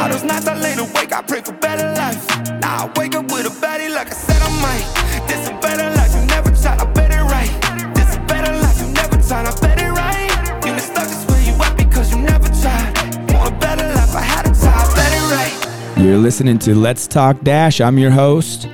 All 0.00 0.08
those 0.08 0.24
nights 0.24 0.46
I 0.46 0.54
laid 0.58 0.78
awake, 0.78 1.12
I 1.12 1.20
pray 1.20 1.42
for 1.42 1.52
better 1.52 1.92
life. 1.92 2.26
Now 2.62 2.86
I 2.86 2.92
wake 2.98 3.14
up 3.14 3.30
with 3.30 3.44
a 3.44 3.50
baddie 3.60 3.92
like 3.94 4.06
I 4.06 4.14
said 4.14 4.40
I 4.40 4.48
might. 4.64 5.28
This 5.28 5.46
a 5.46 5.52
better 5.60 5.90
life, 5.94 6.14
you 6.14 6.24
never 6.26 6.50
tried, 6.56 6.80
I 6.80 6.90
bet 6.92 7.10
it 7.10 7.20
right. 7.20 7.94
This 7.94 8.16
a 8.16 8.20
better 8.20 8.50
life, 8.62 8.80
you 8.80 8.88
never 8.94 9.16
tried, 9.20 9.44
I 9.44 9.60
bet 9.60 9.78
it 9.78 9.90
right. 9.90 10.64
You 10.64 10.72
been 10.72 10.80
stuck 10.80 11.06
just 11.06 11.28
where 11.30 11.42
you 11.42 11.52
at 11.62 11.76
because 11.76 12.10
you 12.12 12.18
never 12.22 12.48
tried. 12.48 13.34
Want 13.34 13.54
a 13.54 13.58
better 13.58 13.86
life, 13.88 14.14
I 14.14 14.22
had 14.22 14.46
to 14.46 14.58
try, 14.58 14.72
I 14.72 14.94
bet 14.94 15.12
it 15.12 15.26
right. 15.36 16.02
You're 16.02 16.16
listening 16.16 16.58
to 16.60 16.74
Let's 16.74 17.06
Talk 17.06 17.38
Dash. 17.42 17.82
I'm 17.82 17.98
your 17.98 18.10
host, 18.10 18.70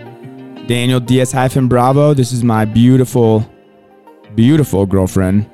Daniel 0.68 1.00
Diaz 1.00 1.32
hyphen 1.32 1.66
Bravo. 1.66 2.14
This 2.14 2.30
is 2.30 2.44
my 2.44 2.64
beautiful, 2.64 3.44
beautiful 4.36 4.86
girlfriend, 4.86 5.50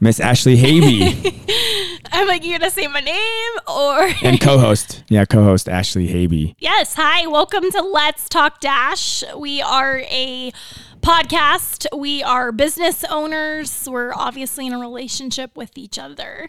Miss 0.00 0.20
Ashley 0.20 0.56
Habe, 0.56 1.34
I'm 2.16 2.28
like, 2.28 2.44
you're 2.44 2.60
gonna 2.60 2.70
say 2.70 2.86
my 2.86 3.00
name 3.00 3.52
or 3.66 4.08
and 4.22 4.40
co-host. 4.40 5.02
Yeah, 5.08 5.24
co-host 5.24 5.68
Ashley 5.68 6.06
Habe. 6.06 6.54
Yes, 6.60 6.94
hi, 6.94 7.26
welcome 7.26 7.68
to 7.72 7.82
Let's 7.82 8.28
Talk 8.28 8.60
Dash. 8.60 9.24
We 9.36 9.60
are 9.60 9.98
a 9.98 10.52
podcast. 11.00 11.86
We 11.92 12.22
are 12.22 12.52
business 12.52 13.02
owners. 13.10 13.88
We're 13.90 14.14
obviously 14.14 14.68
in 14.68 14.72
a 14.72 14.78
relationship 14.78 15.56
with 15.56 15.76
each 15.76 15.98
other. 15.98 16.48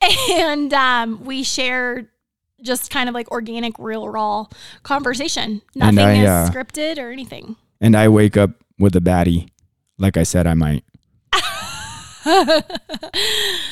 And 0.30 0.72
um, 0.72 1.24
we 1.24 1.42
share 1.42 2.10
just 2.62 2.90
kind 2.90 3.08
of 3.08 3.14
like 3.14 3.30
organic, 3.30 3.78
real, 3.78 4.08
raw 4.08 4.46
conversation. 4.82 5.60
Nothing 5.74 5.98
I, 5.98 6.22
is 6.22 6.28
uh, 6.28 6.50
scripted 6.50 6.98
or 6.98 7.12
anything. 7.12 7.56
And 7.82 7.94
I 7.94 8.08
wake 8.08 8.38
up 8.38 8.50
with 8.78 8.96
a 8.96 9.00
baddie, 9.00 9.50
like 9.98 10.16
I 10.16 10.22
said 10.22 10.46
I 10.46 10.54
might. 10.54 10.84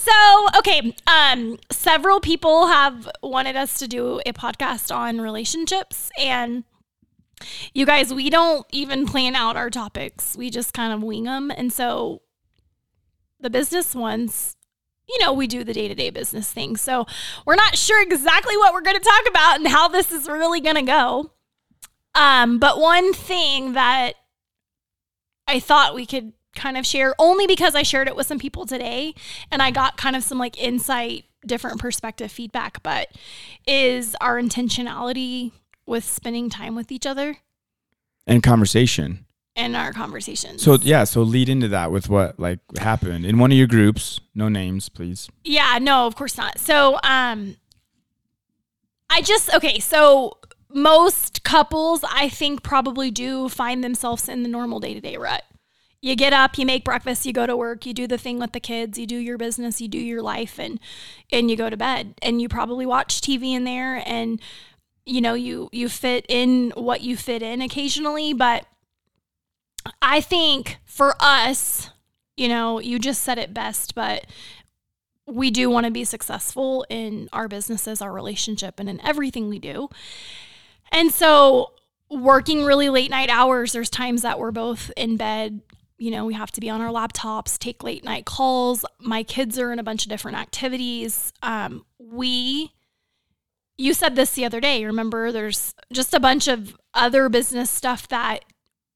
So, 0.00 0.48
okay, 0.56 0.96
um, 1.06 1.58
several 1.70 2.20
people 2.20 2.68
have 2.68 3.06
wanted 3.22 3.54
us 3.54 3.78
to 3.80 3.86
do 3.86 4.22
a 4.24 4.32
podcast 4.32 4.94
on 4.94 5.20
relationships 5.20 6.10
and 6.18 6.64
you 7.74 7.84
guys, 7.84 8.12
we 8.14 8.30
don't 8.30 8.66
even 8.72 9.04
plan 9.04 9.36
out 9.36 9.58
our 9.58 9.68
topics. 9.68 10.34
We 10.38 10.48
just 10.48 10.72
kind 10.72 10.94
of 10.94 11.02
wing 11.02 11.24
them. 11.24 11.50
And 11.50 11.70
so 11.70 12.22
the 13.40 13.50
business 13.50 13.94
ones, 13.94 14.56
you 15.06 15.18
know, 15.20 15.34
we 15.34 15.46
do 15.46 15.64
the 15.64 15.74
day-to-day 15.74 16.08
business 16.08 16.50
things. 16.50 16.80
So, 16.80 17.06
we're 17.44 17.56
not 17.56 17.76
sure 17.76 18.02
exactly 18.02 18.56
what 18.56 18.72
we're 18.72 18.80
going 18.80 18.98
to 18.98 19.04
talk 19.04 19.28
about 19.28 19.58
and 19.58 19.68
how 19.68 19.88
this 19.88 20.10
is 20.10 20.28
really 20.28 20.62
going 20.62 20.76
to 20.76 20.82
go. 20.82 21.32
Um, 22.14 22.58
but 22.58 22.80
one 22.80 23.12
thing 23.12 23.74
that 23.74 24.14
I 25.46 25.60
thought 25.60 25.94
we 25.94 26.06
could 26.06 26.32
kind 26.54 26.76
of 26.76 26.84
share 26.86 27.14
only 27.18 27.46
because 27.46 27.74
I 27.74 27.82
shared 27.82 28.08
it 28.08 28.16
with 28.16 28.26
some 28.26 28.38
people 28.38 28.66
today 28.66 29.14
and 29.50 29.62
I 29.62 29.70
got 29.70 29.96
kind 29.96 30.16
of 30.16 30.22
some 30.24 30.38
like 30.38 30.60
insight, 30.60 31.24
different 31.46 31.78
perspective 31.80 32.30
feedback, 32.32 32.82
but 32.82 33.08
is 33.66 34.16
our 34.20 34.40
intentionality 34.40 35.52
with 35.86 36.04
spending 36.04 36.50
time 36.50 36.74
with 36.74 36.90
each 36.92 37.06
other 37.06 37.36
And 38.26 38.42
conversation. 38.42 39.26
and 39.56 39.76
our 39.76 39.92
conversations. 39.92 40.62
So 40.62 40.78
yeah, 40.82 41.04
so 41.04 41.22
lead 41.22 41.48
into 41.48 41.68
that 41.68 41.90
with 41.92 42.08
what 42.08 42.38
like 42.38 42.58
happened 42.78 43.24
in 43.26 43.38
one 43.38 43.52
of 43.52 43.58
your 43.58 43.66
groups. 43.66 44.20
No 44.34 44.48
names, 44.48 44.88
please. 44.88 45.28
Yeah, 45.44 45.78
no, 45.80 46.06
of 46.06 46.14
course 46.16 46.36
not. 46.36 46.58
So, 46.58 46.98
um, 47.02 47.56
I 49.12 49.22
just, 49.22 49.52
okay, 49.54 49.80
so 49.80 50.38
most 50.72 51.42
couples, 51.42 52.04
I 52.08 52.28
think, 52.28 52.62
probably 52.62 53.10
do 53.10 53.48
find 53.48 53.82
themselves 53.82 54.28
in 54.28 54.44
the 54.44 54.48
normal 54.48 54.78
day 54.78 54.94
to 54.94 55.00
day 55.00 55.16
rut. 55.16 55.42
You 56.02 56.16
get 56.16 56.32
up, 56.32 56.56
you 56.56 56.64
make 56.64 56.84
breakfast, 56.84 57.26
you 57.26 57.32
go 57.32 57.46
to 57.46 57.56
work, 57.56 57.84
you 57.84 57.92
do 57.92 58.06
the 58.06 58.16
thing 58.16 58.38
with 58.38 58.52
the 58.52 58.60
kids, 58.60 58.98
you 58.98 59.06
do 59.06 59.16
your 59.16 59.36
business, 59.36 59.80
you 59.80 59.88
do 59.88 59.98
your 59.98 60.22
life, 60.22 60.58
and 60.58 60.80
and 61.30 61.50
you 61.50 61.56
go 61.56 61.68
to 61.68 61.76
bed. 61.76 62.14
And 62.22 62.40
you 62.40 62.48
probably 62.48 62.86
watch 62.86 63.20
TV 63.20 63.52
in 63.52 63.64
there, 63.64 64.02
and 64.06 64.40
you 65.04 65.20
know 65.20 65.34
you 65.34 65.68
you 65.72 65.88
fit 65.88 66.24
in 66.28 66.72
what 66.74 67.02
you 67.02 67.16
fit 67.16 67.42
in 67.42 67.60
occasionally. 67.60 68.32
But 68.32 68.66
I 70.00 70.20
think 70.20 70.78
for 70.84 71.14
us, 71.20 71.90
you 72.36 72.48
know, 72.48 72.80
you 72.80 72.98
just 72.98 73.22
said 73.22 73.38
it 73.38 73.52
best, 73.52 73.94
but 73.94 74.26
we 75.26 75.50
do 75.50 75.70
want 75.70 75.86
to 75.86 75.92
be 75.92 76.04
successful 76.04 76.84
in 76.88 77.28
our 77.32 77.48
businesses, 77.48 78.02
our 78.02 78.12
relationship, 78.12 78.80
and 78.80 78.88
in 78.88 79.00
everything 79.02 79.48
we 79.48 79.58
do. 79.58 79.88
And 80.90 81.12
so, 81.12 81.72
working 82.10 82.64
really 82.64 82.88
late 82.88 83.10
night 83.10 83.28
hours, 83.30 83.72
there's 83.72 83.90
times 83.90 84.22
that 84.22 84.38
we're 84.38 84.50
both 84.50 84.90
in 84.96 85.16
bed. 85.16 85.60
You 86.00 86.10
know, 86.10 86.24
we 86.24 86.32
have 86.32 86.50
to 86.52 86.60
be 86.60 86.70
on 86.70 86.80
our 86.80 86.90
laptops, 86.90 87.58
take 87.58 87.84
late 87.84 88.02
night 88.02 88.24
calls. 88.24 88.86
My 88.98 89.22
kids 89.22 89.58
are 89.58 89.70
in 89.70 89.78
a 89.78 89.82
bunch 89.82 90.04
of 90.04 90.08
different 90.08 90.38
activities. 90.38 91.30
Um, 91.42 91.84
we, 91.98 92.72
you 93.76 93.92
said 93.92 94.16
this 94.16 94.32
the 94.32 94.46
other 94.46 94.60
day. 94.60 94.82
Remember, 94.84 95.30
there's 95.30 95.74
just 95.92 96.14
a 96.14 96.20
bunch 96.20 96.48
of 96.48 96.74
other 96.94 97.28
business 97.28 97.70
stuff 97.70 98.08
that 98.08 98.46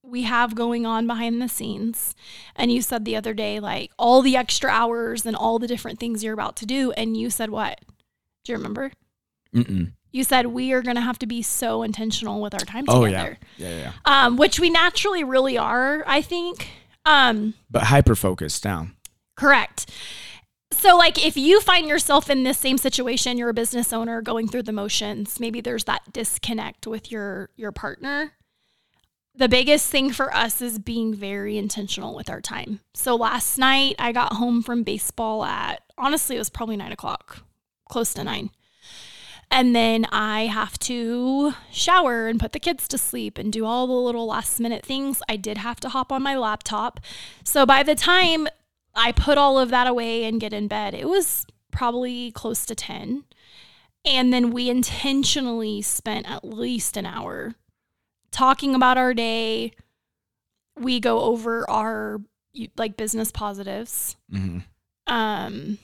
we 0.03 0.23
have 0.23 0.55
going 0.55 0.87
on 0.87 1.07
behind 1.07 1.43
the 1.43 1.49
scenes. 1.49 2.15
And 2.57 2.73
you 2.73 2.81
said 2.81 3.05
the 3.05 3.17
other 3.17 3.35
day, 3.35 3.61
like 3.61 3.91
all 3.99 4.23
the 4.23 4.37
extra 4.37 4.71
hours 4.71 5.27
and 5.27 5.37
all 5.37 5.59
the 5.59 5.69
different 5.69 6.01
things 6.01 6.25
you're 6.25 6.35
about 6.35 6.57
to 6.57 6.67
do. 6.67 6.93
And 6.93 7.17
you 7.19 7.29
said 7.29 7.51
what? 7.51 7.81
Do 8.45 8.53
you 8.53 8.57
remember? 8.57 8.93
Mm-mm. 9.55 9.93
You 10.11 10.25
said 10.25 10.47
we 10.47 10.73
are 10.73 10.81
going 10.81 10.97
to 10.97 11.03
have 11.03 11.19
to 11.19 11.27
be 11.27 11.43
so 11.43 11.83
intentional 11.83 12.41
with 12.41 12.55
our 12.55 12.61
time 12.61 12.87
together. 12.87 12.99
Oh 12.99 13.05
together. 13.05 13.39
yeah, 13.59 13.69
yeah, 13.69 13.77
yeah. 13.77 13.93
Um, 14.05 14.37
which 14.37 14.61
we 14.61 14.71
naturally 14.71 15.25
really 15.25 15.59
are, 15.59 16.03
I 16.07 16.23
think. 16.23 16.71
Um, 17.05 17.55
But 17.71 17.85
hyper 17.85 18.15
focused 18.15 18.63
down. 18.63 18.97
Correct. 19.37 19.91
So, 20.73 20.97
like, 20.97 21.25
if 21.25 21.37
you 21.37 21.61
find 21.61 21.89
yourself 21.89 22.29
in 22.29 22.43
this 22.43 22.59
same 22.59 22.79
situation, 22.79 23.39
you're 23.39 23.49
a 23.49 23.55
business 23.55 23.93
owner 23.93 24.21
going 24.23 24.49
through 24.49 24.65
the 24.65 24.73
motions. 24.73 25.39
Maybe 25.39 25.61
there's 25.61 25.85
that 25.85 26.13
disconnect 26.13 26.87
with 26.87 27.13
your 27.13 27.51
your 27.57 27.73
partner. 27.73 28.33
The 29.37 29.49
biggest 29.49 29.89
thing 29.91 30.13
for 30.13 30.33
us 30.35 30.63
is 30.63 30.79
being 30.79 31.13
very 31.15 31.59
intentional 31.59 32.15
with 32.15 32.31
our 32.31 32.41
time. 32.41 32.81
So 32.95 33.17
last 33.17 33.59
night 33.59 33.97
I 33.99 34.13
got 34.13 34.35
home 34.35 34.63
from 34.63 34.85
baseball 34.85 35.45
at 35.45 35.83
honestly 35.99 36.37
it 36.37 36.39
was 36.39 36.51
probably 36.51 36.77
nine 36.77 36.93
o'clock, 36.93 37.43
close 37.89 38.15
to 38.15 38.23
nine. 38.23 38.51
And 39.55 39.75
then 39.75 40.05
I 40.11 40.47
have 40.47 40.81
to 40.81 41.55
shower 41.71 42.27
and 42.27 42.41
put 42.41 42.51
the 42.51 42.59
kids 42.59 42.89
to 42.89 42.99
sleep 42.99 43.39
and 43.39 43.53
do 43.53 43.65
all 43.65 43.87
the 43.87 43.93
little 43.93 44.27
last 44.27 44.59
minute 44.59 44.85
things. 44.85 45.23
I 45.29 45.37
did 45.37 45.59
have 45.59 45.79
to 45.81 45.91
hop 45.91 46.11
on 46.11 46.25
my 46.25 46.37
laptop. 46.37 46.99
So 47.45 47.65
by 47.65 47.85
the 47.85 47.95
time 47.95 48.49
I 48.97 49.13
put 49.13 49.39
all 49.39 49.57
of 49.61 49.71
that 49.71 49.87
away 49.87 50.25
and 50.25 50.41
get 50.41 50.53
in 50.53 50.67
bed, 50.67 50.93
it 50.93 51.09
was 51.09 51.47
probably 51.71 52.33
close 52.33 52.67
to 52.67 52.75
10. 52.75 53.27
And 54.05 54.33
then 54.33 54.51
we 54.51 54.69
intentionally 54.69 55.83
spent 55.83 56.29
at 56.29 56.43
least 56.45 56.97
an 56.97 57.07
hour 57.07 57.55
talking 58.33 58.75
about 58.75 58.99
our 58.99 59.15
day. 59.15 59.71
We 60.77 60.99
go 60.99 61.21
over 61.21 61.71
our 61.71 62.21
like 62.77 62.97
business 62.97 63.31
positives. 63.31 64.17
hmm 64.29 64.59
Um 65.07 65.79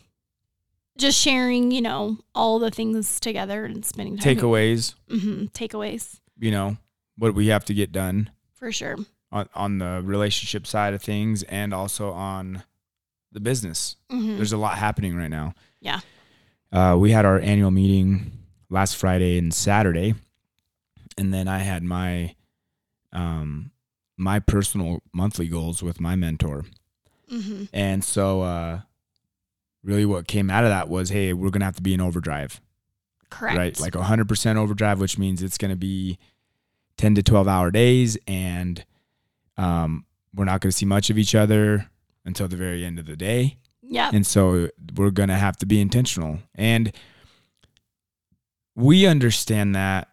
just 1.01 1.19
sharing, 1.19 1.71
you 1.71 1.81
know, 1.81 2.19
all 2.35 2.59
the 2.59 2.71
things 2.71 3.19
together 3.21 3.65
and 3.65 3.85
spending 3.85 4.17
time. 4.19 4.37
Takeaways, 4.37 4.95
hmm 5.09 5.45
Takeaways 5.47 6.21
you 6.39 6.51
know, 6.51 6.77
what 7.19 7.35
we 7.35 7.49
have 7.49 7.65
to 7.67 7.75
get 7.75 7.93
done 7.93 8.31
for 8.55 8.71
sure. 8.73 8.97
on, 9.33 9.49
on 9.55 9.79
the 9.79 10.01
relationship 10.05 10.67
side 10.67 10.95
of 10.95 11.03
things 11.03 11.43
and 11.45 11.75
also 11.75 12.11
on 12.13 12.63
the 13.33 13.41
business. 13.41 13.97
hmm 14.11 14.37
There's 14.37 14.53
a 14.53 14.57
lot 14.59 14.79
happening 14.79 15.17
right 15.17 15.29
now. 15.31 15.55
Yeah. 15.81 16.01
Uh, 16.73 16.97
we 16.99 17.11
had 17.11 17.25
our 17.25 17.39
annual 17.41 17.71
meeting 17.71 18.33
last 18.71 18.97
Friday 18.97 19.37
and 19.39 19.53
Saturday, 19.53 20.15
and 21.19 21.35
then 21.35 21.49
I 21.49 21.59
had 21.59 21.83
my 21.83 22.35
um 23.13 23.73
my 24.17 24.39
personal 24.39 25.01
monthly 25.13 25.49
goals 25.49 25.83
with 25.83 26.01
my 26.01 26.15
mentor. 26.17 26.65
hmm 27.29 27.65
And 27.73 28.05
so 28.05 28.43
uh 28.43 28.81
really 29.83 30.05
what 30.05 30.27
came 30.29 30.51
out 30.51 30.65
of 30.65 30.71
that 30.71 30.89
was 30.89 31.09
hey, 31.11 31.33
we're 31.33 31.51
going 31.51 31.61
to 31.61 31.67
have 31.67 31.77
to 31.77 31.83
be 31.83 31.95
in 31.95 32.01
overdrive, 32.01 32.61
Correct. 33.31 33.57
right? 33.57 33.81
Like 33.81 33.95
100% 33.95 34.57
overdrive, 34.57 35.01
which 35.01 35.19
means 35.19 35.43
it's 35.43 35.59
going 35.59 35.71
to 35.71 35.77
be 35.77 36.19
10 36.99 37.15
to 37.15 37.23
12 37.23 37.49
hour 37.49 37.71
days 37.71 38.19
and 38.27 38.85
um 39.57 40.05
we're 40.35 40.45
not 40.45 40.61
going 40.61 40.71
to 40.71 40.77
see 40.77 40.87
much 40.87 41.11
of 41.11 41.19
each 41.19 41.35
other 41.35 41.91
until 42.25 42.47
the 42.47 42.57
very 42.57 42.85
end 42.85 42.99
of 42.99 43.07
the 43.07 43.17
day. 43.17 43.57
yeah. 43.83 44.11
And 44.13 44.25
so 44.27 44.69
we're 44.95 45.11
going 45.11 45.29
to 45.31 45.35
have 45.37 45.57
to 45.57 45.67
be 45.67 45.81
intentional. 45.81 46.39
And 46.55 46.93
we 48.77 49.07
understand 49.07 49.75
that, 49.75 50.09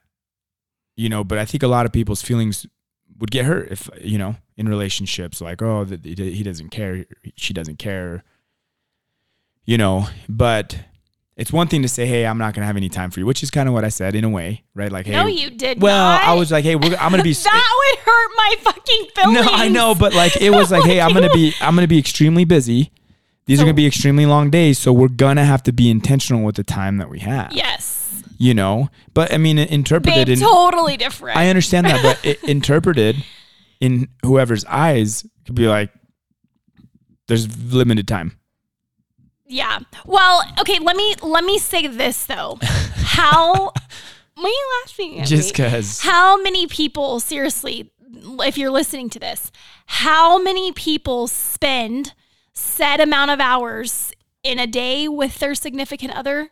you 0.96 1.10
know, 1.10 1.24
but 1.24 1.38
I 1.38 1.46
think 1.46 1.62
a 1.64 1.68
lot 1.68 1.86
of 1.86 1.92
people's 1.92 2.22
feelings 2.22 2.66
would 3.20 3.32
get 3.32 3.46
hurt 3.46 3.70
if, 3.72 3.90
you 4.02 4.18
know, 4.18 4.36
in 4.56 4.68
relationships, 4.68 5.42
like, 5.42 5.62
oh, 5.62 5.84
that 5.86 6.04
he 6.04 6.16
he 6.32 6.44
doesn't 6.44 6.70
care, 6.70 7.06
she 7.36 7.54
doesn't 7.54 7.78
care, 7.78 8.24
you 9.68 9.78
know, 9.78 10.08
but 10.28 10.80
it's 11.36 11.54
one 11.54 11.68
thing 11.68 11.84
to 11.84 11.88
say, 11.88 12.08
hey, 12.08 12.26
I'm 12.26 12.40
not 12.40 12.56
going 12.56 12.62
to 12.62 12.66
have 12.66 12.78
any 12.78 12.90
time 12.90 13.12
for 13.12 13.20
you, 13.20 13.28
which 13.28 13.44
is 13.44 13.52
kind 13.52 13.70
of 13.70 13.74
what 13.76 13.84
I 13.86 13.90
said 13.90 14.16
in 14.16 14.24
a 14.24 14.30
way, 14.30 14.64
right? 14.74 14.92
Like, 14.92 15.06
hey, 15.06 15.12
no, 15.12 15.28
you 15.28 15.52
did 15.52 15.80
well, 15.80 16.14
not. 16.14 16.24
I 16.24 16.34
was 16.34 16.52
like, 16.52 16.64
hey, 16.64 16.76
we're, 16.76 16.96
I'm 16.96 17.12
going 17.12 17.20
to 17.20 17.24
be. 17.24 17.34
that 17.44 17.96
would 17.96 18.00
hurt 18.00 18.32
my 18.36 18.56
fucking 18.62 19.08
feelings. 19.14 19.46
No, 19.46 19.52
I 19.52 19.68
know, 19.68 19.94
but 19.94 20.16
like 20.16 20.42
it 20.42 20.50
was 20.50 20.72
like, 20.72 20.84
hey, 20.86 21.00
I'm 21.00 21.14
gonna 21.14 21.30
be 21.30 21.54
I'm 21.62 21.76
gonna 21.76 21.88
be 21.88 22.00
extremely 22.00 22.44
busy 22.46 22.92
These 23.46 23.60
So- 23.60 23.64
are 23.64 23.66
going 23.66 23.76
to 23.76 23.82
be 23.82 23.86
extremely 23.86 24.26
long 24.26 24.50
days, 24.50 24.80
so 24.80 24.92
we're 24.92 25.10
going 25.10 25.36
to 25.36 25.44
have 25.44 25.62
to 25.64 25.72
be 25.72 25.92
intentional 25.92 26.44
with 26.44 26.56
the 26.56 26.64
time 26.64 26.98
that 26.98 27.10
we 27.10 27.20
have. 27.20 27.52
Yes. 27.54 28.24
You 28.40 28.54
know, 28.54 28.90
but 29.14 29.34
I 29.34 29.38
mean, 29.38 29.58
interpreted 29.58 30.28
Babe, 30.28 30.38
in 30.38 30.40
totally 30.40 30.96
different. 30.96 31.38
I 31.38 31.50
understand 31.50 31.88
that, 31.88 32.02
but 32.04 32.24
it, 32.26 32.44
interpreted 32.44 33.24
in 33.80 34.08
whoever's 34.24 34.64
eyes 34.66 35.26
could 35.46 35.56
be 35.56 35.68
like, 35.68 35.92
there's 37.28 37.74
limited 37.74 38.08
time. 38.08 38.38
Yeah. 39.48 39.80
Well, 40.06 40.44
okay, 40.60 40.80
let 40.80 40.96
me 40.96 41.16
let 41.22 41.44
me 41.44 41.58
say 41.58 41.88
this 41.88 42.26
though. 42.26 42.58
How 42.62 43.54
why 44.36 44.44
are 44.44 44.48
you 44.48 44.70
laughing 44.84 45.20
at 45.22 45.28
Just 45.28 45.58
me? 45.58 45.64
because. 45.66 46.02
How 46.02 46.42
many 46.42 46.68
people, 46.68 47.20
seriously, 47.20 47.92
if 48.40 48.58
you're 48.58 48.72
listening 48.72 49.10
to 49.12 49.20
this, 49.20 49.52
how 49.88 50.42
many 50.42 50.72
people 50.72 51.28
spend 51.28 52.14
set 52.54 53.00
amount 53.00 53.32
of 53.32 53.40
hours 53.40 54.12
in 54.44 54.60
a 54.60 54.68
day 54.68 55.08
with 55.08 55.40
their 55.40 55.56
significant 55.56 56.14
other, 56.16 56.50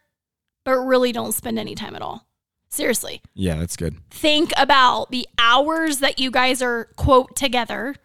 but 0.64 0.78
really 0.78 1.12
don't 1.12 1.34
spend 1.34 1.60
any 1.60 1.76
time 1.76 1.96
at 1.96 2.02
all? 2.02 2.28
Seriously. 2.70 3.22
Yeah, 3.34 3.56
that's 3.56 3.78
good. 3.78 3.96
Think 4.10 4.52
about 4.58 5.12
the 5.12 5.28
hours 5.38 6.00
that 6.00 6.20
you 6.20 6.30
guys 6.32 6.62
are, 6.62 6.86
quote, 6.98 7.36
together. 7.36 7.96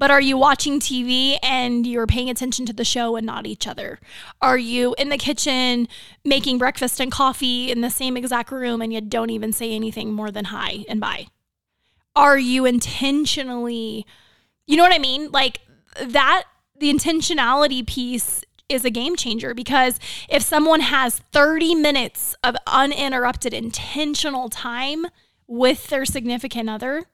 But 0.00 0.10
are 0.10 0.20
you 0.20 0.38
watching 0.38 0.80
TV 0.80 1.36
and 1.42 1.86
you're 1.86 2.06
paying 2.06 2.30
attention 2.30 2.64
to 2.64 2.72
the 2.72 2.86
show 2.86 3.16
and 3.16 3.26
not 3.26 3.46
each 3.46 3.66
other? 3.66 4.00
Are 4.40 4.56
you 4.56 4.94
in 4.96 5.10
the 5.10 5.18
kitchen 5.18 5.88
making 6.24 6.56
breakfast 6.56 7.02
and 7.02 7.12
coffee 7.12 7.70
in 7.70 7.82
the 7.82 7.90
same 7.90 8.16
exact 8.16 8.50
room 8.50 8.80
and 8.80 8.94
you 8.94 9.02
don't 9.02 9.28
even 9.28 9.52
say 9.52 9.72
anything 9.72 10.10
more 10.10 10.30
than 10.30 10.46
hi 10.46 10.86
and 10.88 11.00
bye? 11.00 11.26
Are 12.16 12.38
you 12.38 12.64
intentionally, 12.64 14.06
you 14.66 14.78
know 14.78 14.84
what 14.84 14.94
I 14.94 14.98
mean? 14.98 15.30
Like 15.32 15.60
that, 16.02 16.44
the 16.78 16.90
intentionality 16.90 17.86
piece 17.86 18.42
is 18.70 18.86
a 18.86 18.90
game 18.90 19.16
changer 19.16 19.52
because 19.52 20.00
if 20.30 20.40
someone 20.40 20.80
has 20.80 21.18
30 21.32 21.74
minutes 21.74 22.34
of 22.42 22.56
uninterrupted 22.66 23.52
intentional 23.52 24.48
time 24.48 25.08
with 25.46 25.88
their 25.88 26.06
significant 26.06 26.70
other, 26.70 27.04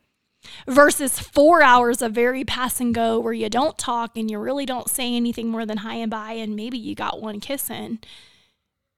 versus 0.69 1.19
four 1.19 1.63
hours 1.63 2.03
of 2.03 2.13
very 2.13 2.45
pass 2.45 2.81
and 2.81 2.95
go 2.95 3.19
where 3.19 3.33
you 3.33 3.49
don't 3.49 3.79
talk 3.79 4.17
and 4.17 4.31
you 4.31 4.39
really 4.39 4.67
don't 4.67 4.89
say 4.89 5.15
anything 5.15 5.49
more 5.49 5.67
than 5.67 5.79
hi 5.79 5.95
and 5.97 6.11
bye 6.11 6.33
and 6.33 6.55
maybe 6.57 6.79
you 6.79 6.95
got 6.95 7.21
one 7.21 7.41
kiss 7.41 7.69
in 7.71 7.99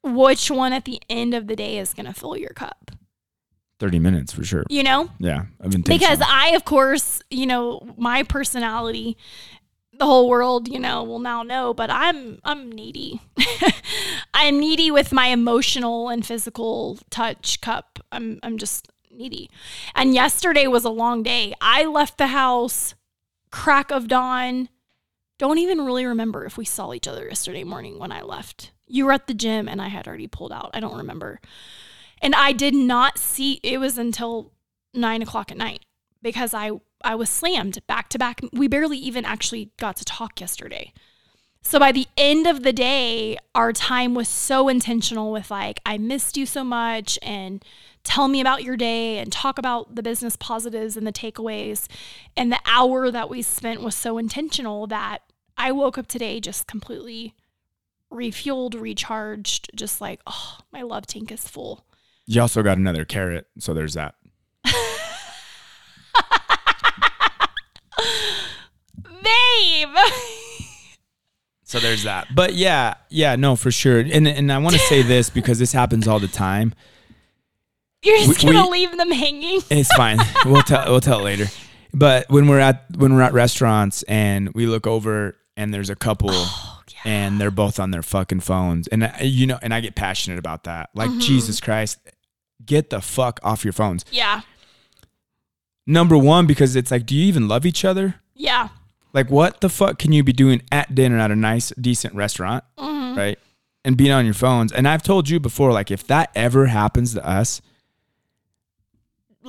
which 0.03 0.51
one 0.51 0.73
at 0.73 0.85
the 0.85 1.01
end 1.09 1.35
of 1.35 1.47
the 1.47 1.57
day 1.57 1.79
is 1.79 1.95
going 1.95 2.07
to 2.07 2.13
fill 2.13 2.37
your 2.37 2.51
cup 2.51 2.91
30 3.81 3.99
minutes 3.99 4.33
for 4.33 4.45
sure. 4.45 4.65
you 4.69 4.83
know 4.83 5.09
Yeah, 5.19 5.47
intentional. 5.63 5.99
because 5.99 6.21
i 6.27 6.49
of 6.51 6.65
course 6.65 7.23
you 7.31 7.47
know 7.47 7.95
my 7.97 8.23
personality 8.23 9.17
the 9.99 10.05
whole 10.07 10.29
world 10.29 10.69
you 10.69 10.79
know 10.79 11.03
will 11.03 11.19
now 11.19 11.43
know 11.43 11.75
but 11.75 11.91
i'm 11.91 12.39
i'm 12.45 12.71
needy 12.71 13.21
i'm 14.35 14.59
needy 14.61 14.91
with 14.91 15.13
my 15.13 15.27
emotional 15.29 16.09
and 16.09 16.25
physical 16.27 16.99
touch 17.11 17.61
cup 17.61 17.99
i'm 18.13 18.39
i'm 18.43 18.59
just 18.59 18.89
needy. 19.19 19.51
And 19.95 20.15
yesterday 20.15 20.67
was 20.67 20.85
a 20.85 20.91
long 20.91 21.23
day. 21.23 21.53
I 21.61 21.85
left 21.85 22.17
the 22.17 22.29
house 22.29 22.95
crack 23.51 23.91
of 23.91 24.09
dawn. 24.09 24.69
Don't 25.39 25.59
even 25.59 25.85
really 25.85 26.07
remember 26.07 26.45
if 26.45 26.57
we 26.57 26.65
saw 26.65 26.93
each 26.93 27.09
other 27.09 27.27
yesterday 27.27 27.65
morning 27.65 27.99
when 27.99 28.13
i 28.13 28.23
left. 28.23 28.73
You 28.87 29.07
were 29.07 29.13
at 29.13 29.27
the 29.27 29.35
gym 29.35 29.69
and 29.69 29.83
i 29.83 29.89
had 29.89 30.07
already 30.07 30.27
pulled 30.27 30.53
out. 30.53 30.71
I 30.75 30.81
don't 30.81 30.97
remember. 30.97 31.41
And 32.23 32.35
i 32.35 32.53
did 32.53 32.75
not 32.75 33.19
see 33.19 33.61
it 33.63 33.79
was 33.79 33.99
until 33.99 34.53
nine 34.95 35.23
o'clock 35.23 35.51
at 35.51 35.57
night 35.57 35.85
because 36.23 36.55
I 36.55 36.71
I 37.03 37.15
was 37.15 37.31
slammed 37.31 37.87
back 37.87 38.09
to 38.11 38.19
back. 38.19 38.41
We 38.53 38.67
barely 38.67 38.99
even 38.99 39.25
actually 39.25 39.71
got 39.79 39.97
to 39.97 40.05
talk 40.05 40.41
yesterday. 40.41 40.93
So 41.63 41.79
by 41.79 41.93
the 41.93 42.07
end 42.17 42.47
of 42.47 42.63
the 42.63 42.73
day, 42.73 43.37
our 43.55 43.73
time 43.73 44.15
was 44.15 44.29
so 44.29 44.69
intentional 44.69 45.31
with 45.33 45.51
like, 45.51 45.81
I 45.85 45.99
missed 45.99 46.37
you 46.37 46.47
so 46.47 46.65
much 46.65 47.19
and 47.23 47.65
tell 48.09 48.27
me 48.27 48.41
about 48.41 48.65
your 48.65 48.77
day 48.77 49.19
and 49.19 49.31
talk 49.31 49.59
about 49.59 49.95
the 49.95 50.03
business 50.03 50.35
positives 50.35 50.97
and 50.97 51.07
the 51.07 51.13
takeaways. 51.13 51.87
And 52.39 52.51
the 52.51 52.59
hour 52.65 53.11
that 53.11 53.29
we 53.29 53.43
spent 53.43 53.83
was 53.83 53.95
so 53.95 54.17
intentional 54.17 54.87
that 54.87 55.19
I 55.59 55.73
woke 55.73 55.99
up 55.99 56.07
today 56.07 56.41
just 56.41 56.67
completely 56.67 57.35
refueled, 58.11 58.81
recharged, 58.81 59.71
just 59.75 60.01
like, 60.01 60.21
oh, 60.27 60.57
my 60.73 60.81
love 60.81 61.07
tank 61.07 61.31
is 61.31 61.47
full. 61.47 61.85
you 62.25 62.41
also 62.41 62.63
got 62.63 62.79
another 62.79 63.05
carrot, 63.05 63.47
so 63.59 63.75
there's 63.75 63.93
that. 63.93 64.15
Babe. 69.05 69.97
So 71.65 71.79
there's 71.79 72.05
that. 72.05 72.29
But 72.35 72.55
yeah, 72.55 72.95
yeah, 73.11 73.37
no, 73.37 73.55
for 73.55 73.71
sure. 73.71 73.99
And 74.01 74.27
and 74.27 74.51
I 74.51 74.57
want 74.57 74.75
to 74.75 74.81
say 74.81 75.03
this 75.03 75.29
because 75.29 75.59
this 75.59 75.73
happens 75.73 76.09
all 76.09 76.19
the 76.19 76.27
time. 76.27 76.73
You're 78.03 78.19
just 78.19 78.45
We- 78.45 78.53
gonna 78.53 78.67
we- 78.69 78.79
leave 78.87 78.97
them 78.97 79.11
hanging. 79.11 79.61
It's 79.71 79.93
fine. 79.95 80.19
we'll 80.45 80.63
tell 80.63 80.85
we'll 80.91 81.01
tell 81.01 81.21
it 81.21 81.25
later. 81.25 81.47
But 81.93 82.29
when 82.31 82.49
we're 82.49 82.61
at 82.61 82.85
when 82.97 83.15
we're 83.15 83.23
at 83.23 83.33
restaurants 83.33 84.03
and 84.05 84.51
we 84.55 84.67
look 84.67 84.87
over 84.87 85.37
and 85.57 85.73
there's 85.75 85.91
a 85.91 85.97
couple 85.97 86.31
Oh, 86.33 86.81
and 87.05 87.41
they're 87.41 87.51
both 87.51 87.81
on 87.81 87.91
their 87.91 88.03
fucking 88.03 88.41
phones 88.41 88.87
and 88.89 89.05
I, 89.05 89.21
you 89.23 89.47
know 89.47 89.59
and 89.63 89.73
I 89.75 89.81
get 89.81 89.95
passionate 89.95 90.39
about 90.39 90.65
that. 90.65 90.91
Like 90.95 91.11
Mm-hmm. 91.11 91.21
Jesus 91.21 91.61
Christ, 91.61 91.99
get 92.65 92.91
the 92.91 93.01
fuck 93.01 93.41
off 93.43 93.65
your 93.65 93.73
phones. 93.73 94.05
Yeah. 94.13 94.43
Number 95.87 96.19
1 96.19 96.47
because 96.47 96.77
it's 96.77 96.91
like 96.91 97.07
do 97.07 97.17
you 97.17 97.25
even 97.27 97.49
love 97.49 97.65
each 97.67 97.85
other? 97.85 98.17
Yeah. 98.35 98.69
Like 99.13 99.31
what 99.31 99.61
the 99.61 99.69
fuck 99.69 99.99
can 99.99 100.13
you 100.13 100.23
be 100.23 100.33
doing 100.35 100.63
at 100.71 100.95
dinner 100.95 101.19
at 101.19 101.31
a 101.31 101.37
nice 101.37 101.71
decent 101.81 102.15
restaurant, 102.15 102.63
Mm-hmm. 102.79 103.19
right? 103.19 103.39
And 103.85 103.97
being 103.97 104.13
on 104.13 104.25
your 104.27 104.35
phones. 104.35 104.71
And 104.71 104.87
I've 104.87 105.03
told 105.03 105.31
you 105.31 105.41
before 105.41 105.73
like 105.73 105.91
if 105.91 106.07
that 106.09 106.31
ever 106.35 106.67
happens 106.67 107.15
to 107.15 107.27
us, 107.27 107.63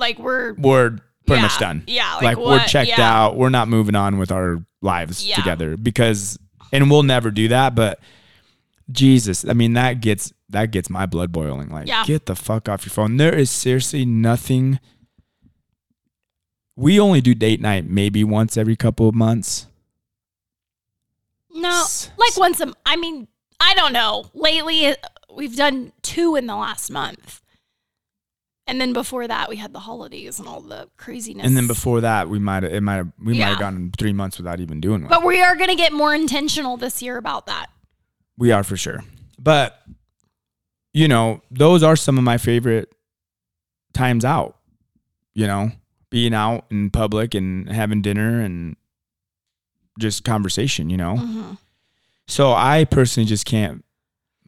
Like 0.00 0.18
we're 0.18 0.54
we're 0.54 0.90
pretty 1.26 1.40
Yeah. 1.40 1.42
much 1.42 1.58
done. 1.58 1.84
Yeah, 1.86 2.14
like 2.14 2.22
Like, 2.22 2.38
we're 2.38 2.64
checked 2.66 2.88
yeah. 2.88 3.00
out. 3.24 3.36
We're 3.36 3.50
not 3.50 3.68
moving 3.68 3.94
on 3.94 4.18
with 4.18 4.32
our 4.32 4.64
lives 4.82 5.24
Yeah. 5.24 5.36
together 5.36 5.76
because 5.76 6.38
and 6.72 6.90
we'll 6.90 7.02
never 7.04 7.30
do 7.30 7.48
that, 7.48 7.74
but 7.74 8.00
Jesus, 8.90 9.44
I 9.44 9.52
mean 9.52 9.74
that 9.74 10.00
gets 10.00 10.32
that 10.48 10.72
gets 10.72 10.90
my 10.90 11.06
blood 11.06 11.30
boiling. 11.30 11.68
Like 11.68 11.86
get 12.06 12.26
the 12.26 12.34
fuck 12.34 12.68
off 12.68 12.84
your 12.84 12.90
phone. 12.90 13.18
There 13.18 13.34
is 13.34 13.50
seriously 13.50 14.04
nothing 14.04 14.80
we 16.76 16.98
only 16.98 17.20
do 17.20 17.34
date 17.34 17.60
night 17.60 17.84
maybe 17.84 18.24
once 18.24 18.56
every 18.56 18.74
couple 18.74 19.06
of 19.08 19.14
months. 19.14 19.66
no 21.52 21.84
like 22.16 22.36
once 22.36 22.60
a 22.60 22.72
I 22.86 22.96
mean, 22.96 23.28
I 23.60 23.74
don't 23.74 23.92
know. 23.92 24.30
Lately 24.34 24.86
uh, 24.86 24.94
we've 25.34 25.56
done 25.56 25.92
two 26.02 26.36
in 26.36 26.46
the 26.46 26.56
last 26.56 26.90
month. 26.90 27.42
And 28.70 28.80
then 28.80 28.92
before 28.92 29.26
that 29.26 29.48
we 29.48 29.56
had 29.56 29.72
the 29.72 29.80
holidays 29.80 30.38
and 30.38 30.46
all 30.46 30.60
the 30.60 30.88
craziness. 30.96 31.44
And 31.44 31.56
then 31.56 31.66
before 31.66 32.00
that, 32.02 32.28
we 32.28 32.38
might 32.38 32.62
it 32.62 32.80
might 32.82 32.94
have 32.96 33.08
we 33.20 33.32
might 33.36 33.46
have 33.48 33.58
gone 33.58 33.90
three 33.98 34.12
months 34.12 34.38
without 34.38 34.60
even 34.60 34.80
doing 34.80 35.02
one. 35.02 35.10
But 35.10 35.24
we 35.24 35.42
are 35.42 35.56
gonna 35.56 35.74
get 35.74 35.92
more 35.92 36.14
intentional 36.14 36.76
this 36.76 37.02
year 37.02 37.16
about 37.16 37.46
that. 37.46 37.66
We 38.38 38.52
are 38.52 38.62
for 38.62 38.76
sure. 38.76 39.02
But 39.40 39.76
you 40.94 41.08
know, 41.08 41.42
those 41.50 41.82
are 41.82 41.96
some 41.96 42.16
of 42.16 42.22
my 42.22 42.38
favorite 42.38 42.94
times 43.92 44.24
out. 44.24 44.56
You 45.34 45.48
know, 45.48 45.72
being 46.10 46.32
out 46.32 46.66
in 46.70 46.90
public 46.90 47.34
and 47.34 47.68
having 47.68 48.02
dinner 48.02 48.40
and 48.40 48.76
just 49.98 50.24
conversation, 50.24 50.90
you 50.90 50.96
know. 50.96 51.16
Mhm. 51.16 51.58
So 52.28 52.52
I 52.52 52.84
personally 52.84 53.26
just 53.28 53.46
can't 53.46 53.84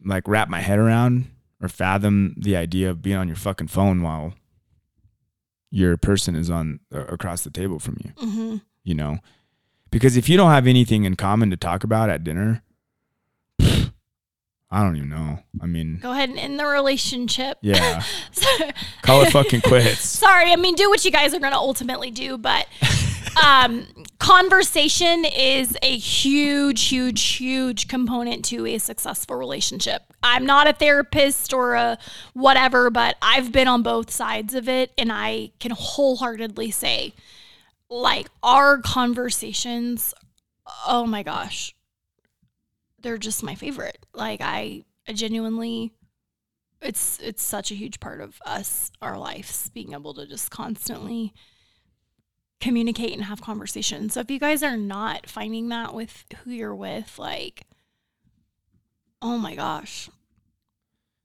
like 0.05 0.29
wrap 0.29 0.47
my 0.47 0.61
head 0.61 0.79
around 0.79 1.25
or 1.63 1.69
fathom 1.69 2.35
the 2.37 2.55
idea 2.55 2.89
of 2.89 3.01
being 3.01 3.15
on 3.17 3.27
your 3.27 3.37
fucking 3.37 3.67
phone 3.67 4.01
while 4.03 4.33
your 5.71 5.95
person 5.97 6.35
is 6.35 6.49
on 6.49 6.79
uh, 6.93 7.05
across 7.05 7.43
the 7.43 7.49
table 7.49 7.79
from 7.79 7.97
you 8.03 8.11
Mhm. 8.21 8.61
you 8.83 8.93
know 8.93 9.17
because 9.89 10.17
if 10.17 10.27
you 10.29 10.35
don't 10.37 10.51
have 10.51 10.67
anything 10.67 11.05
in 11.05 11.15
common 11.15 11.49
to 11.49 11.57
talk 11.57 11.83
about 11.83 12.09
at 12.09 12.23
dinner 12.23 12.61
i 13.59 14.81
don't 14.83 14.95
even 14.97 15.09
know 15.09 15.39
i 15.61 15.65
mean 15.65 15.99
Go 16.01 16.11
ahead 16.11 16.29
and 16.29 16.39
end 16.39 16.59
the 16.59 16.65
relationship. 16.65 17.57
yeah 17.61 18.03
call 19.03 19.21
it 19.23 19.31
fucking 19.31 19.61
quits 19.65 19.99
Sorry, 20.01 20.51
I 20.51 20.55
mean, 20.55 20.75
do 20.75 20.89
what 20.89 21.05
you 21.05 21.11
guys 21.11 21.33
are 21.33 21.39
going 21.39 21.51
to 21.53 21.57
ultimately 21.59 22.09
do, 22.11 22.37
but 22.37 22.67
um, 23.41 23.87
conversation 24.19 25.25
is 25.25 25.77
a 25.81 25.97
huge, 25.97 26.85
huge, 26.85 27.21
huge 27.21 27.87
component 27.87 28.45
to 28.45 28.65
a 28.67 28.77
successful 28.77 29.35
relationship. 29.35 30.03
I'm 30.21 30.45
not 30.45 30.67
a 30.67 30.73
therapist 30.73 31.53
or 31.53 31.73
a 31.75 31.97
whatever, 32.33 32.89
but 32.89 33.17
I've 33.21 33.51
been 33.51 33.67
on 33.67 33.83
both 33.83 34.11
sides 34.11 34.53
of 34.53 34.69
it, 34.69 34.91
and 34.97 35.11
I 35.11 35.51
can 35.59 35.71
wholeheartedly 35.71 36.71
say, 36.71 37.13
like, 37.89 38.27
our 38.41 38.79
conversations, 38.79 40.13
oh 40.87 41.05
my 41.05 41.23
gosh, 41.23 41.75
they're 43.01 43.17
just 43.17 43.43
my 43.43 43.55
favorite. 43.55 44.05
Like, 44.13 44.41
I, 44.41 44.85
I 45.07 45.13
genuinely 45.13 45.91
it's 46.81 47.17
it's 47.23 47.41
such 47.41 47.71
a 47.71 47.75
huge 47.75 48.01
part 48.01 48.19
of 48.19 48.41
us 48.45 48.91
our 49.01 49.17
lives 49.17 49.69
being 49.69 49.93
able 49.93 50.13
to 50.13 50.27
just 50.27 50.51
constantly 50.51 51.33
communicate 52.63 53.13
and 53.13 53.23
have 53.25 53.41
conversations 53.41 54.13
so 54.13 54.19
if 54.19 54.31
you 54.31 54.39
guys 54.39 54.63
are 54.63 54.77
not 54.77 55.27
finding 55.27 55.69
that 55.69 55.93
with 55.93 56.25
who 56.43 56.51
you're 56.51 56.75
with 56.75 57.17
like 57.19 57.65
Oh 59.25 59.37
my 59.37 59.55
gosh. 59.55 60.09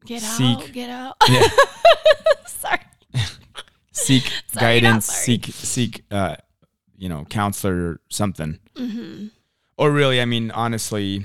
Get 0.06 0.22
Seek- 0.22 0.58
out. 0.58 0.72
Get 0.72 0.88
out. 0.88 1.16
Yeah. 1.28 1.48
Sorry. 2.46 2.78
seek 3.92 4.22
Sorry, 4.52 4.80
guidance, 4.80 5.06
seek 5.06 5.46
seek 5.46 6.04
uh 6.10 6.36
you 6.96 7.08
know, 7.08 7.24
counselor 7.28 7.74
or 7.74 8.00
something. 8.08 8.60
hmm 8.76 9.26
Or 9.76 9.90
really, 9.90 10.20
I 10.20 10.24
mean, 10.26 10.52
honestly, 10.52 11.24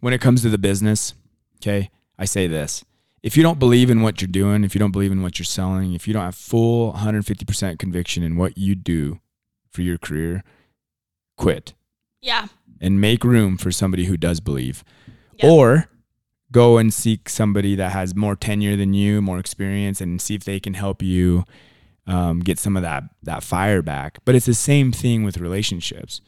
when 0.00 0.14
it 0.14 0.20
comes 0.22 0.40
to 0.42 0.48
the 0.50 0.58
business, 0.58 1.12
okay, 1.60 1.90
I 2.18 2.24
say 2.24 2.46
this. 2.46 2.84
If 3.22 3.36
you 3.36 3.42
don't 3.42 3.58
believe 3.58 3.90
in 3.90 4.00
what 4.00 4.22
you're 4.22 4.28
doing, 4.30 4.64
if 4.64 4.74
you 4.74 4.78
don't 4.78 4.92
believe 4.92 5.12
in 5.12 5.22
what 5.22 5.38
you're 5.38 5.44
selling, 5.44 5.92
if 5.92 6.06
you 6.08 6.14
don't 6.14 6.24
have 6.24 6.34
full 6.36 6.92
150% 6.94 7.78
conviction 7.78 8.22
in 8.22 8.36
what 8.36 8.56
you 8.56 8.74
do 8.74 9.20
for 9.70 9.82
your 9.82 9.98
career, 9.98 10.42
quit 11.36 11.74
Yeah. 12.20 12.48
and 12.80 13.00
make 13.00 13.24
room 13.24 13.56
for 13.56 13.70
somebody 13.72 14.04
who 14.06 14.16
does 14.16 14.40
believe. 14.40 14.84
Yeah. 15.34 15.50
Or 15.50 15.86
go 16.50 16.78
and 16.78 16.92
seek 16.92 17.28
somebody 17.28 17.74
that 17.76 17.92
has 17.92 18.14
more 18.14 18.34
tenure 18.34 18.76
than 18.76 18.94
you, 18.94 19.20
more 19.20 19.38
experience, 19.38 20.00
and 20.00 20.20
see 20.20 20.34
if 20.34 20.44
they 20.44 20.58
can 20.60 20.74
help 20.74 21.02
you 21.02 21.44
um, 22.06 22.40
get 22.40 22.58
some 22.58 22.74
of 22.76 22.82
that 22.82 23.04
that 23.22 23.42
fire 23.42 23.82
back. 23.82 24.18
But 24.24 24.34
it's 24.34 24.46
the 24.46 24.54
same 24.54 24.92
thing 24.92 25.24
with 25.24 25.36
relationships. 25.38 26.20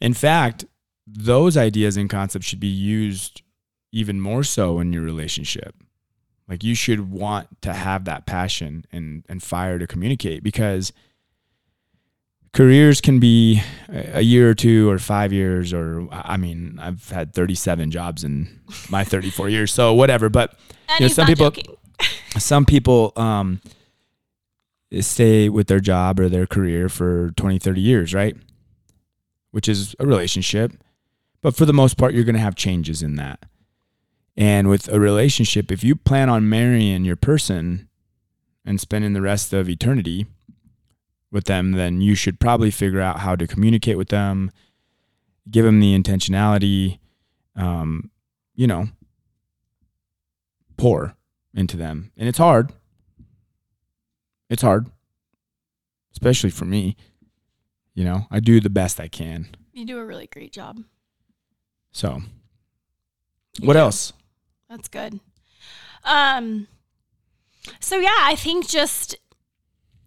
In 0.00 0.14
fact, 0.14 0.64
those 1.06 1.56
ideas 1.56 1.96
and 1.98 2.08
concepts 2.08 2.46
should 2.46 2.60
be 2.60 2.66
used 2.66 3.42
even 3.92 4.20
more 4.20 4.42
so 4.42 4.80
in 4.80 4.92
your 4.94 5.02
relationship. 5.02 5.74
Like 6.48 6.64
you 6.64 6.74
should 6.74 7.10
want 7.10 7.60
to 7.62 7.72
have 7.74 8.04
that 8.06 8.24
passion 8.26 8.86
and 8.90 9.24
and 9.28 9.42
fire 9.42 9.78
to 9.78 9.86
communicate 9.86 10.42
because 10.42 10.92
careers 12.56 13.02
can 13.02 13.20
be 13.20 13.60
a 13.90 14.22
year 14.22 14.48
or 14.50 14.54
two 14.54 14.88
or 14.88 14.98
five 14.98 15.30
years 15.32 15.74
or 15.74 16.08
I 16.10 16.38
mean 16.38 16.78
I've 16.80 17.08
had 17.10 17.34
37 17.34 17.90
jobs 17.90 18.24
in 18.24 18.60
my 18.88 19.04
34 19.04 19.50
years 19.50 19.72
so 19.72 19.92
whatever 19.92 20.30
but 20.30 20.58
And 20.88 21.00
You 21.00 21.08
know, 21.08 21.12
some 21.12 21.26
people- 21.26 21.52
some 22.38 22.64
people 22.64 23.12
um 23.16 23.60
stay 25.00 25.48
with 25.50 25.66
their 25.66 25.80
job 25.80 26.18
or 26.18 26.28
their 26.30 26.46
career 26.46 26.88
for 26.88 27.30
20 27.36 27.58
30 27.58 27.80
years 27.80 28.14
right? 28.14 28.36
Which 29.50 29.68
is 29.68 29.94
a 30.00 30.06
relationship 30.06 30.72
but 31.42 31.54
for 31.54 31.66
the 31.66 31.74
most 31.74 31.98
part 31.98 32.14
you're 32.14 32.24
going 32.24 32.34
to 32.36 32.40
have 32.40 32.54
changes 32.56 33.02
in 33.02 33.16
that. 33.16 33.44
And 34.34 34.68
with 34.68 34.88
a 34.88 34.98
relationship 34.98 35.70
if 35.70 35.84
you 35.84 35.94
plan 35.94 36.30
on 36.30 36.48
marrying 36.48 37.04
your 37.04 37.16
person 37.16 37.88
and 38.64 38.80
spending 38.80 39.12
the 39.12 39.20
rest 39.22 39.52
of 39.52 39.68
eternity 39.68 40.26
with 41.36 41.44
them 41.44 41.72
then 41.72 42.00
you 42.00 42.14
should 42.16 42.40
probably 42.40 42.70
figure 42.72 43.00
out 43.00 43.20
how 43.20 43.36
to 43.36 43.46
communicate 43.46 43.96
with 43.96 44.08
them 44.08 44.50
give 45.50 45.64
them 45.64 45.78
the 45.78 45.96
intentionality 45.96 46.98
um 47.54 48.10
you 48.56 48.66
know 48.66 48.88
pour 50.76 51.14
into 51.54 51.76
them. 51.76 52.12
And 52.18 52.28
it's 52.28 52.36
hard. 52.38 52.70
It's 54.50 54.60
hard. 54.60 54.90
Especially 56.12 56.50
for 56.50 56.66
me. 56.66 56.96
You 57.94 58.04
know, 58.04 58.26
I 58.30 58.40
do 58.40 58.60
the 58.60 58.68
best 58.68 59.00
I 59.00 59.08
can. 59.08 59.48
You 59.72 59.86
do 59.86 59.98
a 59.98 60.04
really 60.04 60.26
great 60.26 60.52
job. 60.52 60.80
So, 61.92 62.20
You 63.58 63.66
what 63.66 63.72
do. 63.72 63.78
else? 63.78 64.12
That's 64.68 64.88
good. 64.88 65.18
Um 66.04 66.68
so 67.80 67.98
yeah, 67.98 68.18
I 68.20 68.36
think 68.36 68.68
just 68.68 69.16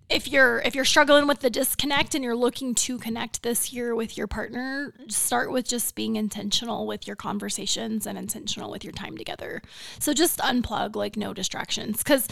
if 0.09 0.27
you're 0.27 0.59
if 0.59 0.73
you're 0.75 0.85
struggling 0.85 1.27
with 1.27 1.39
the 1.39 1.49
disconnect 1.49 2.15
and 2.15 2.23
you're 2.23 2.35
looking 2.35 2.73
to 2.73 2.97
connect 2.97 3.43
this 3.43 3.71
year 3.71 3.93
with 3.93 4.17
your 4.17 4.27
partner, 4.27 4.93
start 5.07 5.51
with 5.51 5.67
just 5.67 5.93
being 5.95 6.15
intentional 6.15 6.87
with 6.87 7.05
your 7.05 7.15
conversations 7.15 8.07
and 8.07 8.17
intentional 8.17 8.71
with 8.71 8.83
your 8.83 8.93
time 8.93 9.17
together. 9.17 9.61
So 9.99 10.13
just 10.13 10.39
unplug 10.39 10.95
like 10.95 11.15
no 11.15 11.33
distractions 11.33 12.01
cuz 12.03 12.27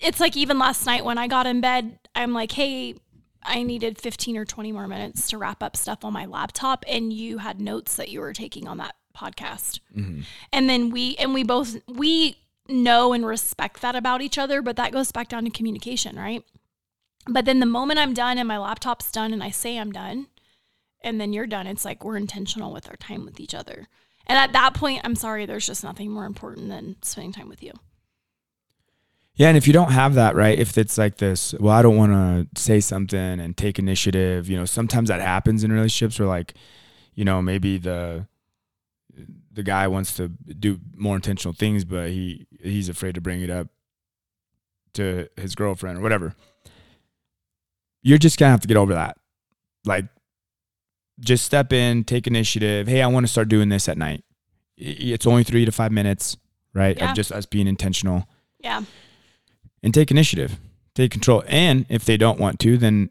it's 0.00 0.18
like 0.18 0.36
even 0.36 0.58
last 0.58 0.84
night 0.84 1.04
when 1.04 1.16
I 1.16 1.28
got 1.28 1.46
in 1.46 1.60
bed, 1.60 1.98
I'm 2.14 2.32
like, 2.32 2.50
"Hey, 2.52 2.96
I 3.44 3.62
needed 3.62 4.00
15 4.00 4.36
or 4.36 4.44
20 4.44 4.72
more 4.72 4.88
minutes 4.88 5.30
to 5.30 5.38
wrap 5.38 5.62
up 5.62 5.76
stuff 5.76 6.04
on 6.04 6.12
my 6.12 6.26
laptop 6.26 6.84
and 6.88 7.12
you 7.12 7.38
had 7.38 7.60
notes 7.60 7.94
that 7.96 8.08
you 8.08 8.20
were 8.20 8.32
taking 8.32 8.66
on 8.66 8.78
that 8.78 8.96
podcast." 9.16 9.78
Mm-hmm. 9.96 10.22
and 10.52 10.68
then 10.68 10.90
we 10.90 11.14
and 11.16 11.34
we 11.34 11.44
both 11.44 11.76
we 11.86 12.38
know 12.68 13.12
and 13.12 13.26
respect 13.26 13.80
that 13.82 13.94
about 13.94 14.22
each 14.22 14.38
other 14.38 14.62
but 14.62 14.76
that 14.76 14.90
goes 14.90 15.12
back 15.12 15.28
down 15.28 15.44
to 15.44 15.50
communication 15.50 16.16
right 16.16 16.44
but 17.26 17.44
then 17.44 17.60
the 17.60 17.66
moment 17.66 17.98
i'm 17.98 18.14
done 18.14 18.38
and 18.38 18.48
my 18.48 18.58
laptop's 18.58 19.10
done 19.10 19.32
and 19.32 19.42
i 19.42 19.50
say 19.50 19.78
i'm 19.78 19.92
done 19.92 20.26
and 21.00 21.20
then 21.20 21.32
you're 21.32 21.46
done 21.46 21.66
it's 21.66 21.84
like 21.84 22.04
we're 22.04 22.16
intentional 22.16 22.72
with 22.72 22.88
our 22.88 22.96
time 22.96 23.24
with 23.24 23.40
each 23.40 23.54
other 23.54 23.88
and 24.26 24.38
at 24.38 24.52
that 24.52 24.74
point 24.74 25.00
i'm 25.04 25.14
sorry 25.16 25.46
there's 25.46 25.66
just 25.66 25.84
nothing 25.84 26.10
more 26.10 26.24
important 26.26 26.68
than 26.68 26.96
spending 27.02 27.32
time 27.32 27.48
with 27.48 27.62
you 27.62 27.72
Yeah, 29.34 29.48
and 29.48 29.56
if 29.56 29.66
you 29.66 29.72
don't 29.72 29.92
have 29.92 30.14
that, 30.14 30.34
right? 30.36 30.58
If 30.58 30.76
it's 30.76 30.98
like 30.98 31.16
this, 31.16 31.54
well, 31.58 31.74
I 31.74 31.80
don't 31.80 31.96
want 31.96 32.12
to 32.12 32.60
say 32.60 32.80
something 32.80 33.40
and 33.40 33.56
take 33.56 33.78
initiative. 33.78 34.48
You 34.50 34.58
know, 34.58 34.66
sometimes 34.66 35.08
that 35.08 35.22
happens 35.22 35.64
in 35.64 35.72
relationships 35.72 36.18
where, 36.18 36.28
like, 36.28 36.52
you 37.14 37.24
know, 37.24 37.40
maybe 37.40 37.78
the 37.78 38.26
the 39.50 39.62
guy 39.62 39.88
wants 39.88 40.16
to 40.16 40.28
do 40.28 40.80
more 40.94 41.16
intentional 41.16 41.54
things, 41.54 41.84
but 41.86 42.10
he 42.10 42.46
he's 42.62 42.90
afraid 42.90 43.14
to 43.14 43.20
bring 43.22 43.40
it 43.40 43.48
up 43.50 43.68
to 44.94 45.28
his 45.36 45.54
girlfriend 45.54 45.98
or 45.98 46.02
whatever. 46.02 46.34
You're 48.02 48.18
just 48.18 48.38
gonna 48.38 48.50
have 48.50 48.60
to 48.60 48.68
get 48.68 48.76
over 48.76 48.94
that. 48.94 49.16
Like, 49.84 50.06
just 51.20 51.44
step 51.44 51.72
in, 51.72 52.04
take 52.04 52.26
initiative. 52.26 52.88
Hey, 52.88 53.02
I 53.02 53.06
want 53.06 53.26
to 53.26 53.32
start 53.32 53.48
doing 53.48 53.68
this 53.68 53.88
at 53.88 53.98
night. 53.98 54.24
It's 54.76 55.26
only 55.26 55.44
three 55.44 55.64
to 55.64 55.72
five 55.72 55.92
minutes, 55.92 56.36
right? 56.74 56.96
Yeah. 56.96 57.10
Of 57.10 57.16
just 57.16 57.32
us 57.32 57.46
being 57.46 57.66
intentional 57.66 58.28
yeah 58.60 58.82
and 59.82 59.92
take 59.92 60.10
initiative, 60.10 60.58
take 60.94 61.10
control. 61.10 61.42
And 61.46 61.86
if 61.88 62.04
they 62.04 62.16
don't 62.16 62.38
want 62.38 62.60
to, 62.60 62.78
then 62.78 63.10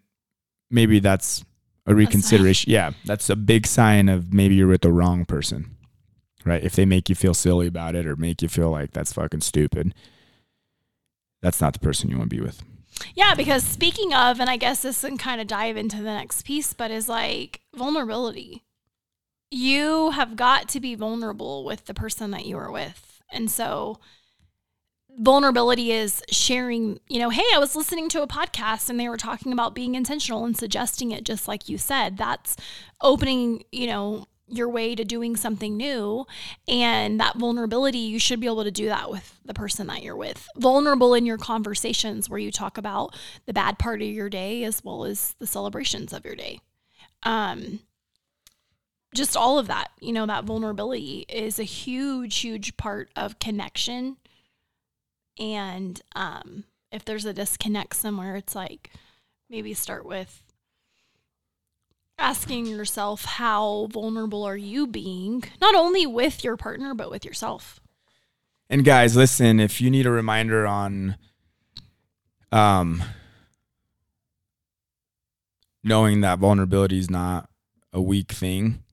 maybe 0.69 0.99
that's 0.99 1.43
a 1.85 1.93
reconsideration. 1.93 2.71
Yeah, 2.71 2.91
that's 3.05 3.29
a 3.29 3.35
big 3.35 3.67
sign 3.67 4.09
of 4.09 4.33
maybe 4.33 4.55
you're 4.55 4.67
with 4.67 4.81
the 4.81 4.91
wrong 4.91 5.25
person, 5.25 5.75
right? 6.45 6.63
If 6.63 6.75
they 6.75 6.85
make 6.85 7.09
you 7.09 7.15
feel 7.15 7.33
silly 7.33 7.67
about 7.67 7.95
it 7.95 8.07
or 8.07 8.15
make 8.15 8.41
you 8.41 8.47
feel 8.47 8.71
like 8.71 8.91
that's 8.91 9.13
fucking 9.13 9.41
stupid, 9.41 9.93
that's 11.41 11.59
not 11.59 11.73
the 11.73 11.79
person 11.79 12.09
you 12.09 12.17
want 12.17 12.29
to 12.29 12.35
be 12.35 12.41
with. 12.41 12.63
Yeah 13.15 13.33
because 13.35 13.63
speaking 13.63 14.13
of 14.13 14.39
and 14.39 14.49
i 14.49 14.57
guess 14.57 14.81
this 14.81 15.01
can 15.01 15.17
kind 15.17 15.41
of 15.41 15.47
dive 15.47 15.77
into 15.77 15.97
the 15.97 16.03
next 16.03 16.43
piece 16.43 16.73
but 16.73 16.91
is 16.91 17.09
like 17.09 17.61
vulnerability 17.75 18.63
you 19.49 20.11
have 20.11 20.35
got 20.35 20.69
to 20.69 20.79
be 20.79 20.95
vulnerable 20.95 21.65
with 21.65 21.85
the 21.85 21.93
person 21.93 22.31
that 22.31 22.45
you 22.45 22.57
are 22.57 22.71
with 22.71 23.21
and 23.31 23.49
so 23.51 23.99
vulnerability 25.17 25.91
is 25.91 26.23
sharing, 26.29 26.99
you 27.07 27.19
know, 27.19 27.29
hey, 27.29 27.43
I 27.53 27.59
was 27.59 27.75
listening 27.75 28.09
to 28.09 28.21
a 28.21 28.27
podcast 28.27 28.89
and 28.89 28.99
they 28.99 29.09
were 29.09 29.17
talking 29.17 29.51
about 29.51 29.75
being 29.75 29.95
intentional 29.95 30.45
and 30.45 30.57
suggesting 30.57 31.11
it 31.11 31.23
just 31.23 31.47
like 31.47 31.69
you 31.69 31.77
said. 31.77 32.17
That's 32.17 32.55
opening, 33.01 33.63
you 33.71 33.87
know, 33.87 34.25
your 34.51 34.69
way 34.69 34.95
to 34.95 35.03
doing 35.03 35.35
something 35.35 35.77
new. 35.77 36.25
And 36.67 37.19
that 37.19 37.37
vulnerability, 37.37 37.99
you 37.99 38.19
should 38.19 38.39
be 38.39 38.47
able 38.47 38.63
to 38.63 38.71
do 38.71 38.87
that 38.87 39.09
with 39.09 39.39
the 39.45 39.53
person 39.53 39.87
that 39.87 40.03
you're 40.03 40.15
with. 40.15 40.47
Vulnerable 40.57 41.13
in 41.13 41.25
your 41.25 41.37
conversations 41.37 42.29
where 42.29 42.39
you 42.39 42.51
talk 42.51 42.77
about 42.77 43.15
the 43.45 43.53
bad 43.53 43.79
part 43.79 44.01
of 44.01 44.07
your 44.07 44.29
day 44.29 44.63
as 44.63 44.83
well 44.83 45.05
as 45.05 45.35
the 45.39 45.47
celebrations 45.47 46.13
of 46.13 46.25
your 46.25 46.35
day. 46.35 46.59
Um, 47.23 47.79
just 49.13 49.35
all 49.35 49.59
of 49.59 49.67
that, 49.67 49.91
you 49.99 50.13
know, 50.13 50.25
that 50.25 50.45
vulnerability 50.45 51.25
is 51.27 51.59
a 51.59 51.63
huge, 51.63 52.37
huge 52.37 52.77
part 52.77 53.09
of 53.15 53.39
connection 53.39 54.17
and 55.39 55.99
um, 56.15 56.65
if 56.91 57.03
there's 57.03 57.25
a 57.25 57.33
disconnect 57.33 57.95
somewhere, 57.95 58.35
it's 58.35 58.55
like 58.55 58.91
maybe 59.49 59.73
start 59.73 60.05
with 60.05 60.43
asking 62.21 62.67
yourself 62.67 63.25
how 63.25 63.87
vulnerable 63.91 64.43
are 64.43 64.57
you 64.57 64.87
being, 64.87 65.43
not 65.59 65.75
only 65.75 66.05
with 66.05 66.43
your 66.43 66.55
partner, 66.55 66.93
but 66.93 67.09
with 67.09 67.25
yourself. 67.25 67.79
And 68.69 68.85
guys, 68.85 69.15
listen, 69.15 69.59
if 69.59 69.81
you 69.81 69.89
need 69.89 70.05
a 70.05 70.11
reminder 70.11 70.65
on 70.65 71.17
um 72.51 73.01
knowing 75.83 76.21
that 76.21 76.37
vulnerability 76.39 76.99
is 76.99 77.09
not 77.09 77.49
a 77.91 78.01
weak 78.01 78.31
thing, 78.31 78.83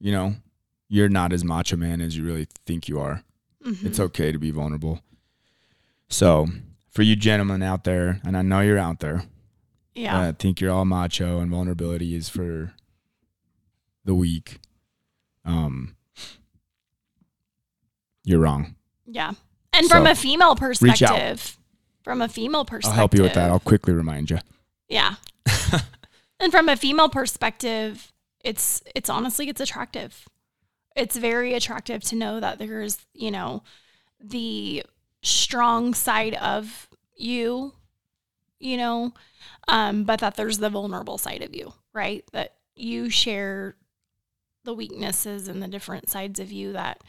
you 0.00 0.10
know, 0.12 0.34
you're 0.88 1.08
not 1.08 1.32
as 1.32 1.44
macho 1.44 1.76
man 1.76 2.00
as 2.00 2.16
you 2.16 2.24
really 2.24 2.48
think 2.66 2.88
you 2.88 2.98
are. 2.98 3.22
Mhm. 3.64 3.84
It's 3.84 4.00
okay 4.00 4.32
to 4.32 4.38
be 4.38 4.50
vulnerable. 4.50 5.00
So, 6.08 6.48
for 6.90 7.02
you 7.02 7.14
gentlemen 7.16 7.62
out 7.62 7.84
there, 7.84 8.20
and 8.24 8.36
I 8.36 8.42
know 8.42 8.60
you're 8.60 8.78
out 8.78 9.00
there, 9.00 9.24
yeah. 9.98 10.28
I 10.28 10.32
think 10.32 10.60
you're 10.60 10.70
all 10.72 10.84
macho 10.84 11.40
and 11.40 11.50
vulnerability 11.50 12.14
is 12.14 12.28
for 12.28 12.72
the 14.04 14.14
weak. 14.14 14.60
Um 15.44 15.94
you're 18.24 18.40
wrong. 18.40 18.74
yeah. 19.06 19.32
And 19.72 19.88
from 19.88 20.06
a 20.06 20.14
female 20.14 20.56
perspective, 20.56 21.56
from 22.02 22.20
a 22.20 22.28
female 22.28 22.64
perspective, 22.64 22.90
I'll 22.90 22.96
help 22.96 23.14
you 23.14 23.22
with 23.22 23.34
that. 23.34 23.50
I'll 23.50 23.60
quickly 23.60 23.92
remind 23.92 24.30
you. 24.30 24.38
Yeah. 24.88 25.16
and 26.40 26.50
from 26.50 26.68
a 26.68 26.76
female 26.76 27.08
perspective, 27.08 28.12
it's 28.42 28.82
it's 28.94 29.08
honestly 29.08 29.48
it's 29.48 29.60
attractive. 29.60 30.26
it's 30.96 31.16
very 31.16 31.54
attractive 31.54 32.02
to 32.04 32.16
know 32.16 32.40
that 32.40 32.58
there's, 32.58 32.98
you 33.14 33.30
know, 33.30 33.62
the 34.20 34.84
strong 35.22 35.94
side 35.94 36.34
of 36.34 36.88
you, 37.16 37.72
you 38.58 38.76
know, 38.76 39.12
um, 39.68 40.04
but 40.04 40.20
that 40.20 40.36
there's 40.36 40.58
the 40.58 40.70
vulnerable 40.70 41.18
side 41.18 41.42
of 41.42 41.54
you, 41.54 41.72
right? 41.92 42.24
That 42.32 42.54
you 42.74 43.10
share 43.10 43.76
the 44.64 44.74
weaknesses 44.74 45.48
and 45.48 45.62
the 45.62 45.68
different 45.68 46.10
sides 46.10 46.38
of 46.40 46.52
you 46.52 46.72
that 46.72 47.02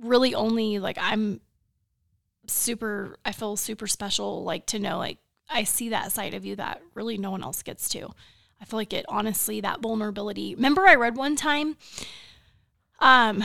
really 0.00 0.34
only 0.34 0.78
like 0.78 0.98
I'm 1.00 1.40
super 2.46 3.16
I 3.24 3.32
feel 3.32 3.56
super 3.56 3.86
special 3.86 4.42
like 4.42 4.66
to 4.66 4.78
know 4.78 4.98
like 4.98 5.18
I 5.50 5.64
see 5.64 5.90
that 5.90 6.12
side 6.12 6.34
of 6.34 6.44
you 6.44 6.56
that 6.56 6.82
really 6.94 7.18
no 7.18 7.30
one 7.30 7.42
else 7.42 7.62
gets 7.62 7.88
to. 7.90 8.10
I 8.60 8.64
feel 8.64 8.78
like 8.78 8.92
it 8.92 9.06
honestly 9.08 9.60
that 9.60 9.80
vulnerability. 9.80 10.54
Remember 10.54 10.86
I 10.86 10.94
read 10.94 11.16
one 11.16 11.36
time 11.36 11.76
um 13.00 13.44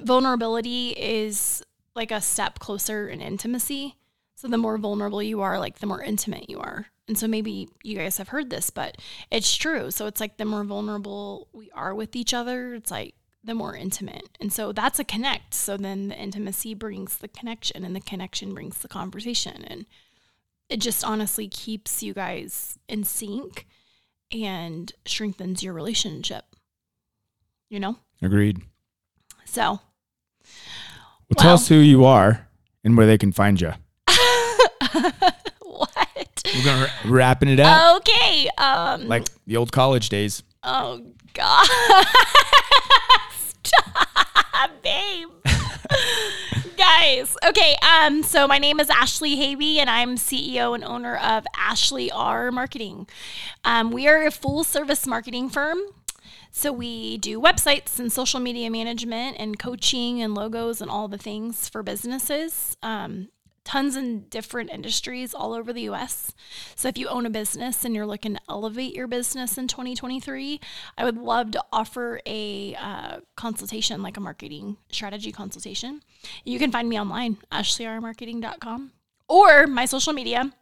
vulnerability 0.00 0.90
is 0.90 1.62
like 1.94 2.10
a 2.10 2.20
step 2.20 2.58
closer 2.58 3.08
in 3.08 3.20
intimacy. 3.20 3.96
So 4.42 4.48
the 4.48 4.58
more 4.58 4.76
vulnerable 4.76 5.22
you 5.22 5.40
are, 5.42 5.56
like 5.60 5.78
the 5.78 5.86
more 5.86 6.02
intimate 6.02 6.50
you 6.50 6.58
are. 6.58 6.86
And 7.06 7.16
so 7.16 7.28
maybe 7.28 7.68
you 7.84 7.96
guys 7.96 8.18
have 8.18 8.30
heard 8.30 8.50
this, 8.50 8.70
but 8.70 8.96
it's 9.30 9.54
true. 9.54 9.92
So 9.92 10.06
it's 10.06 10.20
like 10.20 10.36
the 10.36 10.44
more 10.44 10.64
vulnerable 10.64 11.46
we 11.52 11.70
are 11.70 11.94
with 11.94 12.16
each 12.16 12.34
other, 12.34 12.74
it's 12.74 12.90
like 12.90 13.14
the 13.44 13.54
more 13.54 13.76
intimate. 13.76 14.36
And 14.40 14.52
so 14.52 14.72
that's 14.72 14.98
a 14.98 15.04
connect. 15.04 15.54
So 15.54 15.76
then 15.76 16.08
the 16.08 16.20
intimacy 16.20 16.74
brings 16.74 17.18
the 17.18 17.28
connection 17.28 17.84
and 17.84 17.94
the 17.94 18.00
connection 18.00 18.52
brings 18.52 18.78
the 18.78 18.88
conversation. 18.88 19.64
And 19.64 19.86
it 20.68 20.78
just 20.78 21.04
honestly 21.04 21.46
keeps 21.46 22.02
you 22.02 22.12
guys 22.12 22.80
in 22.88 23.04
sync 23.04 23.68
and 24.32 24.92
strengthens 25.06 25.62
your 25.62 25.72
relationship. 25.72 26.46
You 27.68 27.78
know? 27.78 27.96
Agreed. 28.20 28.60
So 29.44 29.62
Well, 29.70 31.38
tell 31.38 31.54
us 31.54 31.68
who 31.68 31.76
you 31.76 32.04
are 32.04 32.48
and 32.82 32.96
where 32.96 33.06
they 33.06 33.18
can 33.18 33.30
find 33.30 33.60
you. 33.60 33.74
what? 35.60 36.42
We're 36.54 36.64
gonna 36.64 36.84
ra- 36.84 37.10
wrapping 37.10 37.48
it 37.48 37.60
up 37.60 37.96
Okay. 37.98 38.48
Um 38.58 39.08
like 39.08 39.26
the 39.46 39.56
old 39.56 39.72
college 39.72 40.08
days. 40.08 40.42
Oh 40.62 41.00
God! 41.34 41.66
Stop, 43.64 44.70
babe. 44.82 45.28
Guys, 46.76 47.36
okay. 47.46 47.76
Um, 47.82 48.22
so 48.22 48.46
my 48.46 48.58
name 48.58 48.80
is 48.80 48.90
Ashley 48.90 49.36
Havey, 49.36 49.76
and 49.78 49.88
I'm 49.88 50.16
CEO 50.16 50.74
and 50.74 50.84
owner 50.84 51.16
of 51.16 51.44
Ashley 51.56 52.10
R 52.10 52.50
Marketing. 52.50 53.06
Um, 53.64 53.90
we 53.90 54.08
are 54.08 54.24
a 54.26 54.30
full 54.30 54.64
service 54.64 55.06
marketing 55.06 55.48
firm. 55.48 55.78
So 56.50 56.70
we 56.72 57.16
do 57.18 57.40
websites 57.40 57.98
and 57.98 58.12
social 58.12 58.38
media 58.38 58.70
management 58.70 59.36
and 59.38 59.58
coaching 59.58 60.20
and 60.20 60.34
logos 60.34 60.80
and 60.80 60.90
all 60.90 61.08
the 61.08 61.18
things 61.18 61.68
for 61.68 61.82
businesses. 61.82 62.76
Um, 62.82 63.28
tons 63.64 63.96
in 63.96 64.28
different 64.28 64.70
industries 64.70 65.34
all 65.34 65.54
over 65.54 65.72
the 65.72 65.82
US. 65.82 66.34
So 66.74 66.88
if 66.88 66.98
you 66.98 67.08
own 67.08 67.26
a 67.26 67.30
business 67.30 67.84
and 67.84 67.94
you're 67.94 68.06
looking 68.06 68.34
to 68.34 68.40
elevate 68.48 68.94
your 68.94 69.06
business 69.06 69.56
in 69.58 69.68
2023, 69.68 70.60
I 70.98 71.04
would 71.04 71.16
love 71.16 71.52
to 71.52 71.64
offer 71.72 72.20
a 72.26 72.74
uh, 72.74 73.20
consultation, 73.36 74.02
like 74.02 74.16
a 74.16 74.20
marketing 74.20 74.76
strategy 74.90 75.32
consultation. 75.32 76.02
You 76.44 76.58
can 76.58 76.72
find 76.72 76.88
me 76.88 77.00
online, 77.00 77.38
ashleyrmarketing.com, 77.50 78.92
or 79.28 79.66
my 79.66 79.84
social 79.84 80.12
media, 80.12 80.52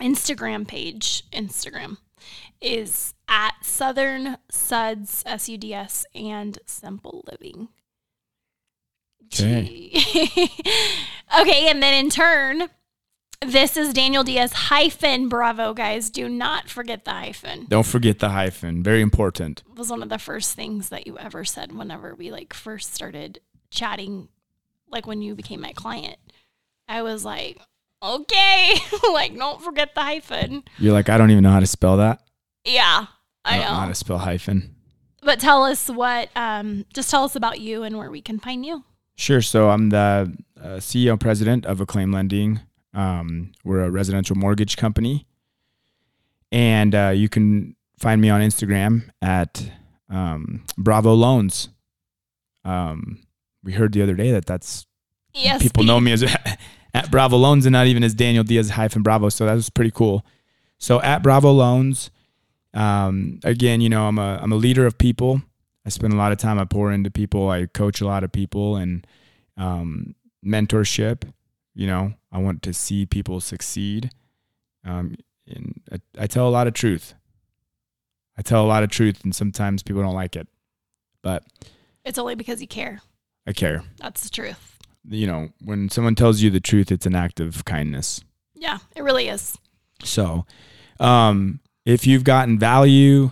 Instagram 0.00 0.66
page, 0.66 1.24
Instagram 1.32 1.98
is 2.60 3.14
at 3.28 3.54
Southern 3.62 4.38
Suds, 4.50 5.22
S 5.26 5.48
U 5.48 5.58
D 5.58 5.74
S, 5.74 6.06
and 6.14 6.58
Simple 6.66 7.24
Living. 7.30 7.68
Okay. 9.32 9.92
okay, 11.40 11.68
and 11.68 11.82
then 11.82 11.94
in 11.94 12.10
turn, 12.10 12.68
this 13.40 13.76
is 13.76 13.92
Daniel 13.92 14.24
Diaz 14.24 14.52
hyphen 14.52 15.28
Bravo, 15.28 15.72
guys. 15.72 16.10
Do 16.10 16.28
not 16.28 16.68
forget 16.68 17.04
the 17.04 17.12
hyphen. 17.12 17.66
Don't 17.68 17.86
forget 17.86 18.18
the 18.18 18.30
hyphen. 18.30 18.82
Very 18.82 19.00
important. 19.00 19.62
It 19.70 19.78
was 19.78 19.90
one 19.90 20.02
of 20.02 20.08
the 20.08 20.18
first 20.18 20.56
things 20.56 20.88
that 20.88 21.06
you 21.06 21.18
ever 21.18 21.44
said 21.44 21.72
whenever 21.72 22.14
we 22.14 22.30
like 22.32 22.52
first 22.52 22.94
started 22.94 23.40
chatting, 23.70 24.28
like 24.90 25.06
when 25.06 25.22
you 25.22 25.34
became 25.34 25.60
my 25.60 25.72
client. 25.72 26.18
I 26.88 27.02
was 27.02 27.24
like, 27.24 27.60
okay, 28.02 28.74
like 29.12 29.36
don't 29.36 29.62
forget 29.62 29.94
the 29.94 30.02
hyphen. 30.02 30.64
You're 30.78 30.92
like, 30.92 31.08
I 31.08 31.16
don't 31.16 31.30
even 31.30 31.44
know 31.44 31.52
how 31.52 31.60
to 31.60 31.66
spell 31.66 31.98
that. 31.98 32.20
Yeah, 32.64 33.06
I 33.44 33.58
don't 33.58 33.66
know 33.66 33.74
how 33.74 33.88
to 33.88 33.94
spell 33.94 34.18
hyphen. 34.18 34.74
But 35.22 35.40
tell 35.40 35.64
us 35.64 35.88
what, 35.88 36.30
um, 36.36 36.86
just 36.92 37.10
tell 37.10 37.24
us 37.24 37.36
about 37.36 37.60
you 37.60 37.82
and 37.82 37.98
where 37.98 38.10
we 38.10 38.20
can 38.20 38.38
find 38.38 38.64
you. 38.64 38.84
Sure. 39.18 39.42
So 39.42 39.68
I'm 39.68 39.90
the 39.90 40.32
uh, 40.62 40.66
CEO 40.76 41.10
and 41.10 41.20
president 41.20 41.66
of 41.66 41.80
Acclaim 41.80 42.12
Lending. 42.12 42.60
Um, 42.94 43.50
we're 43.64 43.82
a 43.82 43.90
residential 43.90 44.36
mortgage 44.36 44.76
company, 44.76 45.26
and 46.52 46.94
uh, 46.94 47.12
you 47.12 47.28
can 47.28 47.74
find 47.98 48.20
me 48.20 48.30
on 48.30 48.40
Instagram 48.40 49.10
at 49.20 49.72
um, 50.08 50.64
Bravo 50.78 51.14
Loans. 51.14 51.68
Um, 52.64 53.18
we 53.64 53.72
heard 53.72 53.92
the 53.92 54.02
other 54.02 54.14
day 54.14 54.30
that 54.30 54.46
that's 54.46 54.86
Yes, 55.34 55.62
people 55.62 55.82
know 55.82 55.98
me 55.98 56.12
as 56.12 56.22
at 56.94 57.10
Bravo 57.10 57.36
Loans 57.36 57.66
and 57.66 57.72
not 57.72 57.88
even 57.88 58.04
as 58.04 58.14
Daniel 58.14 58.44
Diaz 58.44 58.70
hyphen 58.70 59.02
Bravo. 59.02 59.30
So 59.30 59.46
that 59.46 59.54
was 59.54 59.68
pretty 59.68 59.90
cool. 59.90 60.24
So 60.78 61.02
at 61.02 61.24
Bravo 61.24 61.50
Loans, 61.50 62.12
um, 62.72 63.40
again, 63.42 63.80
you 63.80 63.88
know, 63.88 64.06
I'm 64.06 64.18
a 64.18 64.38
I'm 64.40 64.52
a 64.52 64.56
leader 64.56 64.86
of 64.86 64.96
people. 64.96 65.42
I 65.88 65.90
spend 65.90 66.12
a 66.12 66.16
lot 66.16 66.32
of 66.32 66.38
time. 66.38 66.58
I 66.58 66.66
pour 66.66 66.92
into 66.92 67.10
people. 67.10 67.48
I 67.48 67.64
coach 67.64 68.02
a 68.02 68.06
lot 68.06 68.22
of 68.22 68.30
people 68.30 68.76
and 68.76 69.06
um, 69.56 70.14
mentorship. 70.44 71.22
You 71.74 71.86
know, 71.86 72.12
I 72.30 72.36
want 72.36 72.60
to 72.64 72.74
see 72.74 73.06
people 73.06 73.40
succeed. 73.40 74.10
Um, 74.84 75.14
and 75.46 75.80
I, 75.90 76.24
I 76.24 76.26
tell 76.26 76.46
a 76.46 76.50
lot 76.50 76.66
of 76.66 76.74
truth. 76.74 77.14
I 78.36 78.42
tell 78.42 78.62
a 78.62 78.68
lot 78.68 78.82
of 78.82 78.90
truth, 78.90 79.24
and 79.24 79.34
sometimes 79.34 79.82
people 79.82 80.02
don't 80.02 80.14
like 80.14 80.36
it, 80.36 80.46
but 81.22 81.42
It's 82.04 82.18
only 82.18 82.34
because 82.34 82.60
you 82.60 82.68
care. 82.68 83.00
I 83.46 83.54
care. 83.54 83.82
That's 83.96 84.24
the 84.24 84.28
truth. 84.28 84.76
You 85.08 85.26
know, 85.26 85.48
when 85.64 85.88
someone 85.88 86.14
tells 86.14 86.42
you 86.42 86.50
the 86.50 86.60
truth, 86.60 86.92
it's 86.92 87.06
an 87.06 87.14
act 87.14 87.40
of 87.40 87.64
kindness. 87.64 88.22
Yeah, 88.54 88.76
it 88.94 89.02
really 89.02 89.28
is. 89.28 89.56
So, 90.04 90.44
um, 91.00 91.60
if 91.86 92.06
you've 92.06 92.24
gotten 92.24 92.58
value 92.58 93.30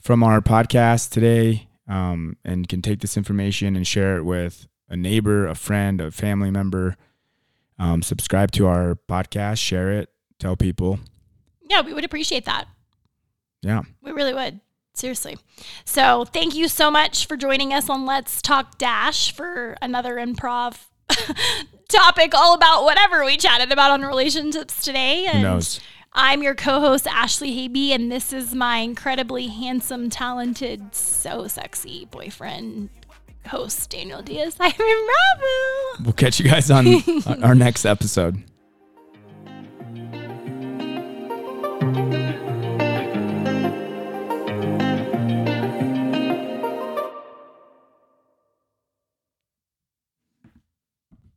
from 0.00 0.22
our 0.22 0.40
podcast 0.40 1.10
today 1.10 1.68
um, 1.88 2.36
and 2.44 2.68
can 2.68 2.82
take 2.82 3.00
this 3.00 3.16
information 3.16 3.76
and 3.76 3.86
share 3.86 4.16
it 4.16 4.24
with 4.24 4.66
a 4.88 4.96
neighbor, 4.96 5.46
a 5.46 5.54
friend, 5.54 6.00
a 6.00 6.10
family 6.10 6.50
member, 6.50 6.96
um, 7.78 8.02
subscribe 8.02 8.52
to 8.52 8.66
our 8.66 8.98
podcast, 9.08 9.58
share 9.58 9.90
it, 9.92 10.10
tell 10.38 10.56
people. 10.56 10.98
Yeah, 11.68 11.80
we 11.80 11.92
would 11.94 12.04
appreciate 12.04 12.44
that. 12.44 12.66
Yeah. 13.62 13.82
We 14.02 14.12
really 14.12 14.34
would. 14.34 14.60
Seriously. 14.94 15.36
So 15.84 16.24
thank 16.24 16.54
you 16.54 16.68
so 16.68 16.88
much 16.90 17.26
for 17.26 17.36
joining 17.36 17.72
us 17.72 17.90
on 17.90 18.06
Let's 18.06 18.40
Talk 18.40 18.78
Dash 18.78 19.32
for 19.32 19.76
another 19.82 20.16
improv 20.16 20.84
topic 21.88 22.32
all 22.32 22.54
about 22.54 22.84
whatever 22.84 23.24
we 23.24 23.36
chatted 23.36 23.72
about 23.72 23.90
on 23.90 24.02
relationships 24.02 24.84
today. 24.84 25.28
Who 25.32 25.42
knows? 25.42 25.80
I'm 26.16 26.44
your 26.44 26.54
co-host 26.54 27.08
Ashley 27.08 27.50
Habe, 27.62 27.92
and 27.92 28.10
this 28.10 28.32
is 28.32 28.54
my 28.54 28.78
incredibly 28.78 29.48
handsome, 29.48 30.10
talented, 30.10 30.94
so 30.94 31.48
sexy 31.48 32.06
boyfriend, 32.08 32.88
host 33.48 33.90
Daniel 33.90 34.22
Diaz. 34.22 34.56
I'm 34.60 34.70
in 34.70 34.76
Bravo. 34.78 36.04
We'll 36.04 36.12
catch 36.12 36.38
you 36.38 36.48
guys 36.48 36.70
on 36.70 36.86
our 37.42 37.56
next 37.56 37.84
episode. 37.84 38.42